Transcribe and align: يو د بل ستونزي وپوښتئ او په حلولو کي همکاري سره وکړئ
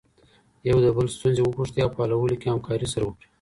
يو 0.69 0.77
د 0.85 0.87
بل 0.95 1.05
ستونزي 1.15 1.41
وپوښتئ 1.43 1.79
او 1.83 1.89
په 1.95 1.99
حلولو 2.03 2.39
کي 2.41 2.47
همکاري 2.49 2.87
سره 2.93 3.03
وکړئ 3.05 3.27